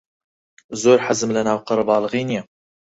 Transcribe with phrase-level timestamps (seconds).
[0.81, 2.43] زۆر حەزم لەناو قەرەباڵغی نییە.